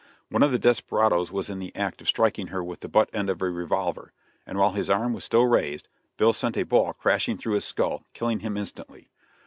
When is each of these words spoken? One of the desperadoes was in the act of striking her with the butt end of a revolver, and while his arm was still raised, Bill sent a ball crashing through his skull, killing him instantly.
One 0.29 0.41
of 0.41 0.51
the 0.51 0.57
desperadoes 0.57 1.31
was 1.31 1.47
in 1.47 1.59
the 1.59 1.75
act 1.75 2.01
of 2.01 2.07
striking 2.07 2.47
her 2.47 2.63
with 2.63 2.79
the 2.79 2.89
butt 2.89 3.11
end 3.13 3.29
of 3.29 3.39
a 3.39 3.49
revolver, 3.51 4.13
and 4.47 4.57
while 4.57 4.71
his 4.71 4.89
arm 4.89 5.13
was 5.13 5.23
still 5.25 5.45
raised, 5.45 5.89
Bill 6.17 6.33
sent 6.33 6.57
a 6.57 6.63
ball 6.63 6.93
crashing 6.93 7.37
through 7.37 7.53
his 7.53 7.65
skull, 7.65 8.03
killing 8.15 8.39
him 8.39 8.57
instantly. 8.57 9.11